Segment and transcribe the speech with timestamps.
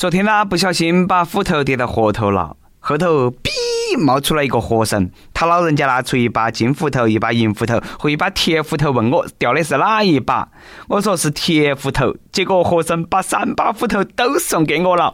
[0.00, 3.50] 昨天呢，不小心把斧头跌到河头了，后头哔
[4.02, 10.48] 冒出来一个河神，他老人家拿出一把金斧头、一把银斧头和一把铁斧头，问我掉的是哪一把？
[10.88, 15.12] 我说是铁斧头，结果河神把三把斧头都送给我了。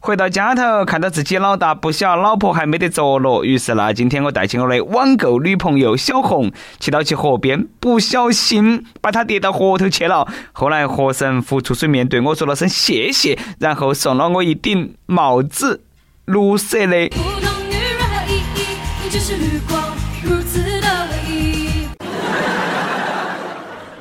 [0.00, 10.26] 回到家头，看到自己老大不小，老婆还没得着落，于是呢，今天我带起我的网购女朋友小红，骑到去河边，不小心把她跌到河头去了。
[10.52, 15.82] 后来河神浮出水面，对我说了声谢谢，然后送了我一顶帽子，
[16.26, 17.10] 绿色的。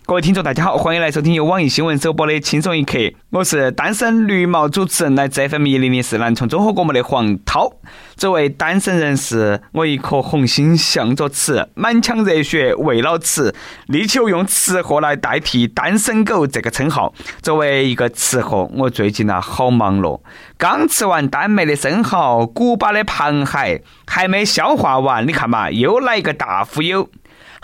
[0.08, 2.98] 各位听众，大家好，欢迎来收听由网易新闻首播的《轻松一刻》，
[3.30, 7.74] 我是单身绿帽主持人，来自 FM 一零零四南充综合广播的黄涛。
[8.16, 13.54] 作为单身人士，我一颗红心向着吃，满腔热血为了吃，
[13.88, 17.14] 力求用吃货来代替单身狗这个称号。
[17.42, 20.24] 作为一个吃货，我最近呢好忙咯，
[20.58, 27.10] 刚吃完丹麦的生蚝，古巴的螃蟹，还没消化完，你看嘛，又来一个大忽悠。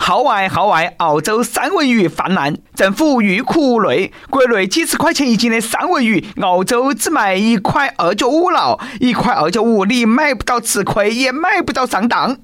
[0.06, 0.92] 号外号外！
[0.98, 4.12] 澳洲三文鱼泛滥，政府欲哭无泪。
[4.28, 12.36] 国内几十块钱一斤的三文鱼，澳洲只卖一块二角五了，一块二角五，你买不到吃亏，也买不到上当。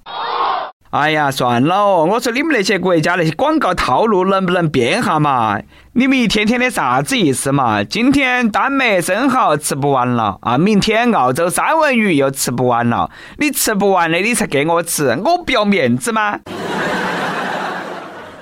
[0.88, 2.06] 哎呀，算了！
[2.06, 5.61] 我说你们那些国家那些广告套路能不能变下嘛？
[5.92, 7.84] 你们一天天的啥子意思嘛？
[7.84, 13.11] 今天丹麦生蚝吃不完了啊，明天澳洲三文鱼又吃不完了。
[13.36, 16.38] 你吃不完的你才给我吃，我不要面子吗？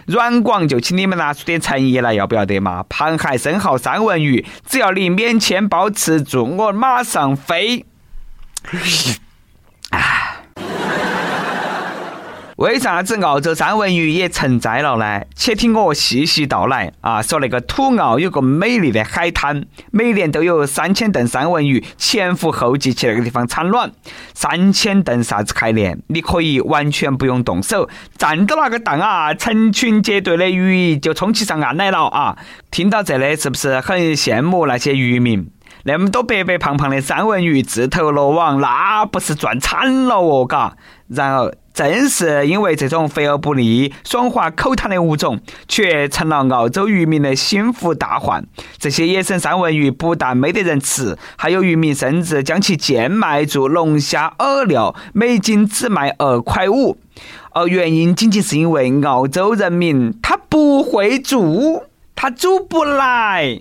[0.08, 2.82] 软广就请你们拿出点诚意来，要不要得嘛？
[2.88, 7.84] 螃蟹、生蚝、三文鱼，只要你免签包吃住，我马上飞。
[12.58, 15.22] 为啥子澳洲三文鱼也成灾了呢？
[15.36, 17.22] 且听我细细道来啊！
[17.22, 23.92] 说那个土澳有个美丽的海滩，每年都有三千吨三文鱼前赴后继去那个地方产卵。
[24.34, 26.00] 三千吨啥子概念？
[26.08, 32.36] 你可以完全不用动手，站到那个档啊，成群结队的鱼就冲起上岸来了啊！
[32.72, 35.48] 听到这里是不是很羡慕那些渔民？
[35.84, 40.76] 那么多白白胖胖的三文鱼自投罗网，那不是赚惨了哦，嘎！
[41.06, 41.54] 然而。
[41.78, 48.44] 正是因为这种肥而不腻、爽滑口弹的物种，却成了澳洲渔民的心腹大患。
[48.78, 56.98] 这些野生三文鱼不但没得人吃，还有渔民甚至将其贱卖做龙虾饵料，每斤只卖二块五。
[57.52, 61.82] 而原因仅仅是因为澳洲人民他不会煮，
[62.14, 63.58] 他煮不来。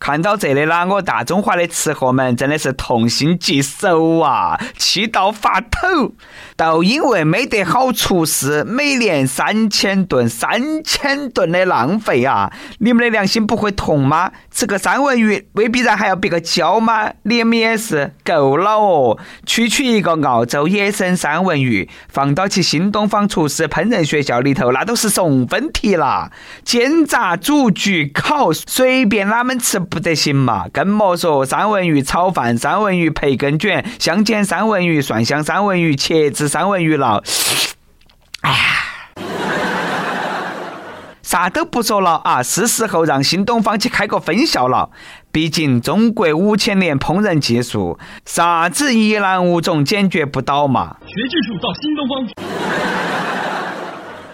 [0.00, 6.14] 看到这里啦，我大中华的吃货们真的是痛心疾首啊，气到发抖。
[6.56, 12.52] 都因为没得好厨师，每年三千吨、三千吨的浪费啊！
[12.78, 14.32] 你们的良心不会痛吗？
[14.50, 17.12] 吃个三文鱼未必然还要别个教吗？
[17.22, 19.18] 你们也是够了哦！
[19.46, 26.32] 区区一个澳洲野生三文鱼，放到起新东方厨师烹饪学校里头，那都是送分题啦！
[26.64, 30.66] 煎炸煮焗烤，随便哪们吃不得行嘛？
[30.72, 36.48] 更莫说三文鱼炒饭、三文鱼培根卷、香煎三文鱼、蒜香三文鱼、茄子。
[36.48, 37.22] 三文鱼了，
[38.40, 38.56] 哎呀，
[41.22, 42.42] 啥都不说了啊！
[42.42, 44.88] 是时候让新东方去开个分校了。
[45.30, 50.96] 毕竟中国五千年烹饪技术，啥子一览物种解决不到嘛？
[51.06, 52.26] 学技术到新东方。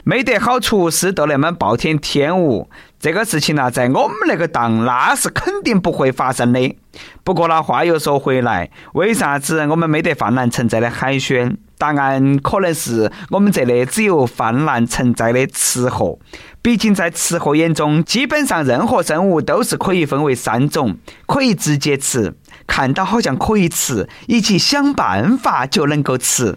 [0.04, 2.69] 没得好厨师都那么暴殄天物，
[3.04, 6.75] 这个事情呢，在我们那个档那是肯定不会发生的。
[7.22, 11.59] 不过呢，话又说回来，为啥子我们没得泛滥成灾的海鲜？
[11.76, 16.19] 答案可能是我们这里只有泛滥成灾的吃货。
[16.62, 22.32] 毕竟在吃货眼中，基本上任何生物都是可以分为三种：可以直接吃、
[22.66, 26.56] 看到好像可以吃，以及想办法就能够吃。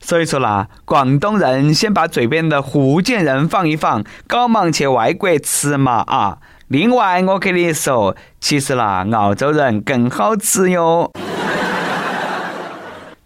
[0.00, 6.38] 所以说啦，广东人先把嘴边的福建人放一放，搞忙去外国吃嘛啊！
[6.68, 11.10] 另外，我给你说，其实啦，澳洲人更好吃哟。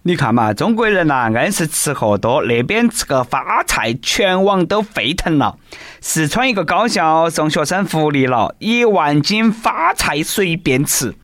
[0.03, 5.57] 你看嘛，中国人呐，硬是吃货多，那边吃个发菜，全网都沸腾了。
[6.01, 11.15] 四川一个高校送学生福利了，一万斤发菜随便吃。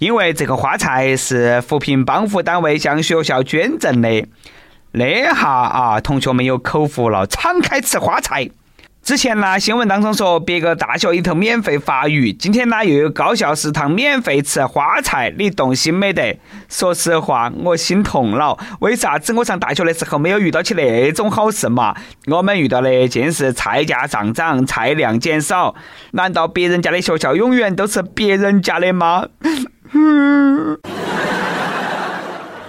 [0.00, 4.26] 因为这个花菜是扶贫帮扶单位向学校捐赠的。
[4.92, 8.48] 那下啊，同学们有口福了，敞开吃花菜。
[9.02, 16.38] 之前呢，新闻当中说别个大学里头免费发鱼，今天呢又有高校食堂免费吃花菜，你动心没得？
[16.70, 18.56] 说实话，我心痛了。
[18.80, 21.94] 为啥子我上大学的时候没有遇到起那种好事嘛？
[22.26, 25.74] 我们遇到的尽是菜价上涨、菜量减少。
[26.12, 29.26] 难道别人家的学校永远都是别人家的吗？
[29.92, 30.78] 嗯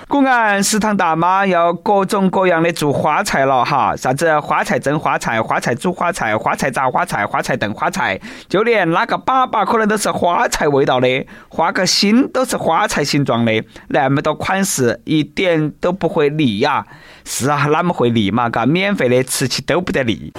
[0.08, 8.20] 果然，食堂大妈要各种各样的做花菜了哈，啥子花菜蒸花菜、花菜煮花菜、花菜炸花菜、花菜炖花菜，
[8.50, 16.86] 就连哪个粑粑可能都是花菜味道的，画个心都是花菜形状的，那么多款式，一点都不会腻呀。
[17.24, 18.50] 是啊，哪么会腻嘛？
[18.50, 20.34] 嘎，免费的吃起都不得腻。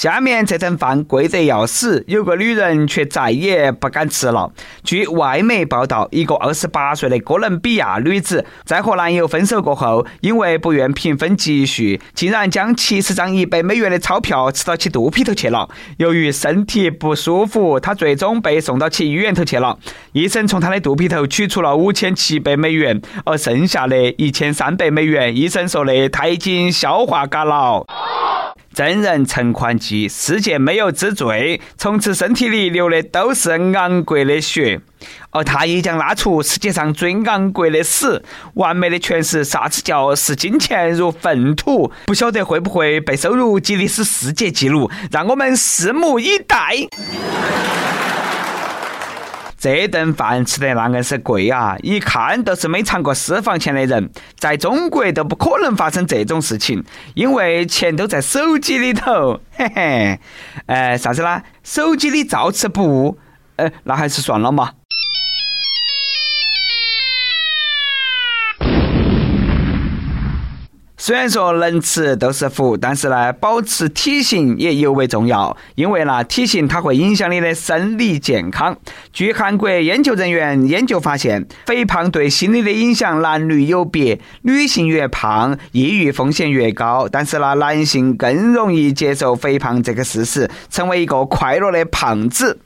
[0.00, 4.50] 下面这顿饭贵得要死，有个女人却再也不敢吃了。
[4.82, 15.68] 据外媒报道，一个二十八岁的哥伦比亚女子在和男友分手过后，因为不愿平分积蓄，竟然将七十张一百美元的钞票吃到其肚皮头去了。
[15.98, 19.78] 由于身体不舒服，她最终被送到其医院头去了。
[20.12, 27.84] 医生从她的肚皮头取出了五千七百美元，而剩下的一千三百美元，医生说的她已经消化干了。
[28.72, 34.80] 真人陈宽记，世界没有之最，从此身体里流的都是昂贵的血，
[35.30, 38.22] 而他也将拉出世界上最昂贵的屎，
[38.54, 41.90] 完美的诠释啥子叫视金钱如粪土。
[42.06, 46.88] 不晓得会不会被收入吉尼斯世界纪录，让我们拭目以待。
[49.60, 51.76] 这顿饭吃得那硬是贵啊！
[51.82, 59.38] 一看都是没尝过私房钱的人，在中国都不可能发生这种事情，因为钱都在手机里头。
[59.52, 60.20] 嘿嘿，
[60.64, 61.44] 呃，啥子啦？
[61.62, 63.18] 手机里照吃不误？
[63.56, 64.70] 呃，那还是算了嘛。
[71.10, 78.78] 虽然说能吃都是福，但是呢，保持体型也尤为重要，因为呢，体型它会影响你的生理健康。
[79.12, 87.08] 据韩国研究人员研究发现，肥胖对心理的影响男女有别，女性越胖，抑郁风险越高。
[87.10, 92.60] 但是呢，男性更容易接受肥胖这个事实，成为一个快乐的胖子。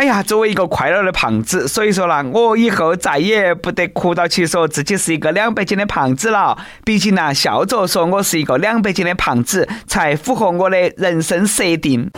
[0.00, 6.56] 哎呀，作为一个快乐的胖子，所以说啦，我以后再也不得哭到起说自己是一个两百斤的胖子了。
[6.86, 12.10] 毕竟呢，笑着说我是一个两百斤的胖子，才符合我的人生设定。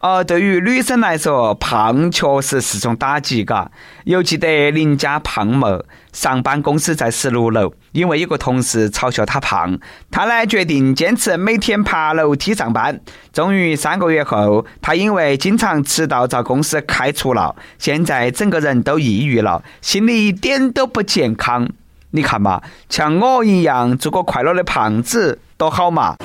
[0.00, 3.70] 呃对于女生来说，胖确实是种打击，嘎。
[4.02, 9.78] 又记得邻家胖某上班公司在十六楼，因为有个同事嘲笑他胖，
[10.10, 13.00] 他呢决定坚持每天爬楼梯上班。
[13.32, 21.68] 终于三个月后，他因为经常迟到遭公司开除了，现在整个人都抑郁了，心里一点都不健康。
[22.10, 26.16] 你看嘛，像我一样做个快乐的胖子多好嘛！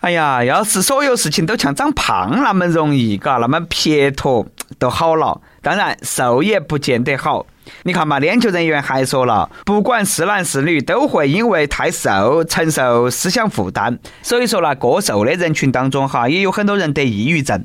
[0.00, 4.46] 哎呀，要是所有事情都像长胖那么容易，嘎，那么撇脱
[4.78, 5.40] 都好了。
[5.68, 7.44] 当然，瘦也不见得好。
[7.82, 13.98] 你看嘛，研究人员还说了，不管是男是女，都会因为太瘦承受思想负担。
[14.22, 17.62] 所以说呢，过瘦的人群当中哈，也有很多人得抑郁症。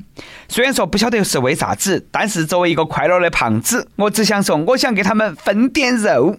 [0.50, 6.35] 虽然说不晓得是为啥子，但是作为一个快乐的胖子，我只想说，我想给他们分点肉。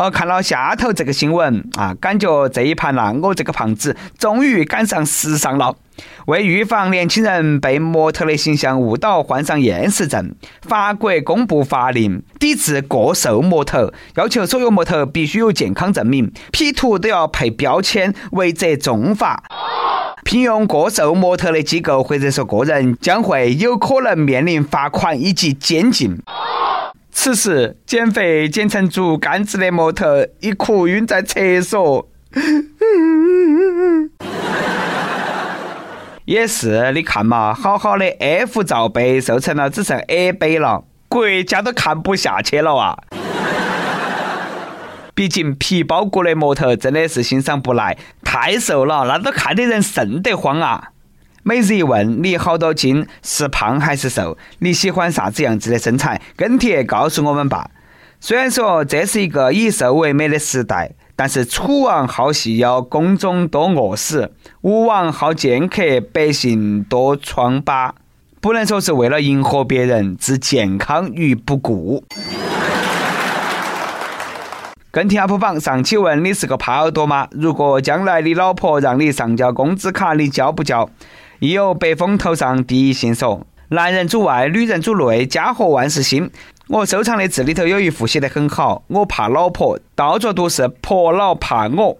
[0.00, 5.76] 哦，看了下头这个新闻啊，感觉这一盘呐，我这个胖子终于赶上时尚了。
[6.24, 19.42] 为预防年轻人被模特的形象误导，患上厌食症，法国公布法令，抵制过瘦模特，要求所有模特必须有健康证明，P 图都要配标签，违者重罚。
[20.24, 26.16] 聘用过瘦模特的机构或者说个人，将会有可能面临罚款以及监禁。
[27.22, 32.08] 此时，减肥减成竹竿子的模特已哭晕在厕所。
[36.24, 42.96] 也是，你看嘛，好好的 F 罩杯瘦成了只剩 A 杯了，国家都看不下去了啊！
[45.14, 50.92] 毕竟皮包骨的模特真的是欣赏不来，太瘦了，那都看得人瘆得慌啊！
[51.42, 53.06] 每日一问，你好多斤？
[53.22, 54.36] 是胖还是瘦？
[54.58, 56.20] 你喜欢啥子样子的身材？
[56.36, 57.70] 跟帖告诉我们吧。
[58.20, 64.26] 虽然说这是一个以瘦为美的时代，但是楚王好细腰，宫中多饿死；
[64.60, 67.94] 吴王好剑客，百姓多疮疤。
[68.42, 72.04] 不能说是为了迎合别人，置健康于不顾。
[74.90, 77.28] 跟帖 UP 榜上期问你是个耙耳朵吗？
[77.30, 80.90] 如果将来你老婆让你上交工资卡，你交不交？
[81.40, 86.30] 亦有北风头上第一信说：男人主外，女人主内，家和万事兴。
[86.68, 91.96] 我收藏的字里头有一幅写得很好，我怕老婆，到处都是婆老怕我。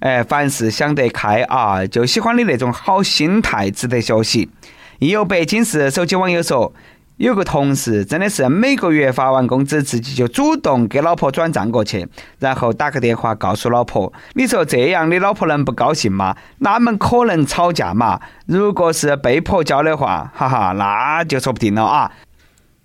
[0.00, 4.50] 哎，凡事想得开啊，就喜欢你那种好心态，值得学习。
[4.98, 6.70] 亦有北京市手机网友说，
[7.16, 12.08] 有个同事真的是每个月发完工资，自己就主动给老婆转账过去，
[12.40, 14.12] 然后打个电话告诉老婆。
[14.32, 16.34] 你说这样，你老婆能不高兴吗？
[16.58, 18.20] 哪门可能吵架嘛？
[18.46, 22.10] 如果是被迫交的话，哈哈，那就说不定了啊。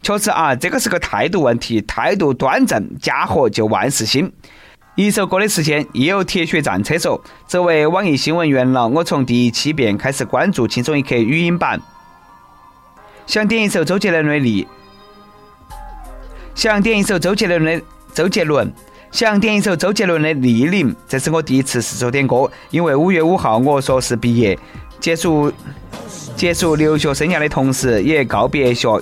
[0.04, 4.32] 确实啊，这个是个态度问题，态度端正，家和就万事兴。
[4.94, 11.82] 一首歌的时间，亦有铁血战车说：“作为网易新闻元老，我从第一期便开始关注《轻松一刻》语音版，
[13.30, 14.64] 想点一首周杰伦的《你》，
[16.56, 18.74] 想点一首周杰伦的周杰伦，
[19.12, 20.90] 想点一首周杰伦的《逆鳞》。
[21.08, 24.58] 这是我第一次试着点歌，因为五月五号我硕士毕业，
[25.00, 25.54] 结束
[26.36, 29.00] 结束留学生涯的同时，也告别学。”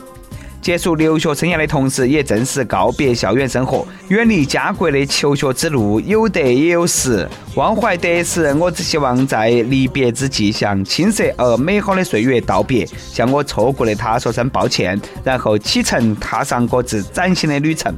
[0.67, 7.25] 结束留学生涯的同时，也正式告别校园生活，远离家国的求学之路，有得也有失。
[7.55, 17.95] 忘怀得失，我只希望在离别之际，向青涩而美好的岁月道别，向我错过的他说声抱歉，然后启程踏上各自崭新的旅程。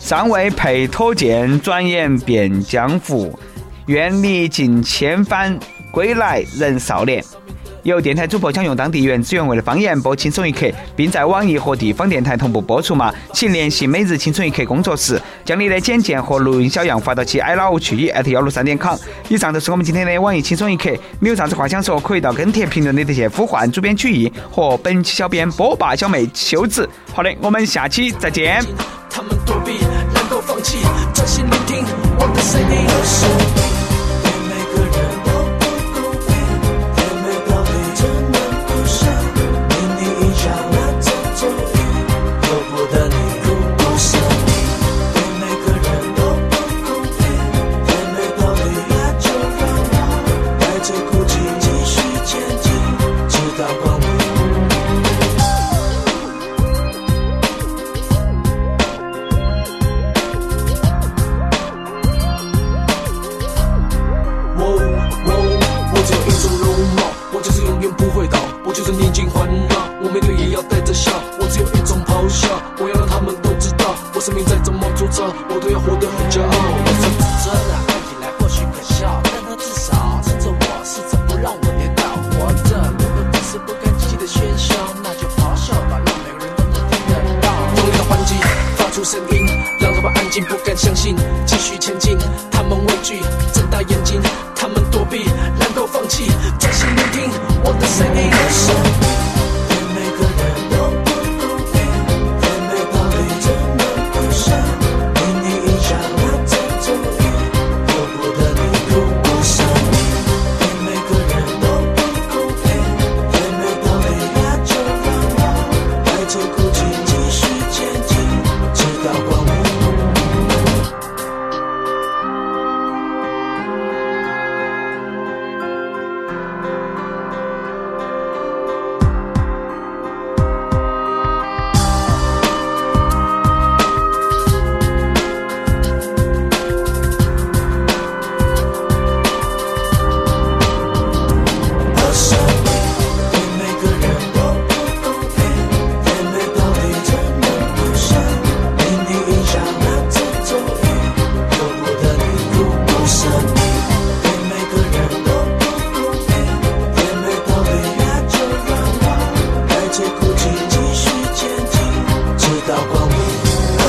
[0.00, 3.38] 尚未配妥剑，转眼变江湖。
[3.86, 5.56] 愿历尽千帆，
[5.92, 7.24] 归来仍少年。
[7.82, 13.12] 有电台主播想用当地原汁原味的方言播《轻松一刻》，并在网易和地方电台同步播出吗？
[13.32, 18.96] 请联系每日《轻松一刻》工作室，将你的简介和录音小样发到其 i love 去 at 幺六三点 com。
[19.28, 26.88] 以上就是我们今天的网易《轻松一刻》，你有啥子话想说，可以到跟帖评论里头去呼唤主编曲艺和本期小编波霸小妹秋子。
[27.14, 28.62] 好的，我们下期再见。
[29.08, 29.78] 他们躲避，
[30.14, 30.78] 能够放弃，
[75.48, 76.50] 我都要活得很骄傲。
[76.50, 82.04] 我说自尊啊，看起来或许可笑，但他至少趁着我试着不让我跌倒。
[82.36, 87.48] 活着如果只是不甘心的喧嚣，那就咆哮吧，让每个人都能听得到。
[87.76, 88.36] 同一的环境
[88.76, 89.46] 发出声音，
[89.80, 92.18] 让老板安静，不敢相信，继续前进，
[92.50, 93.20] 他们畏惧。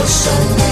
[0.01, 0.70] 我想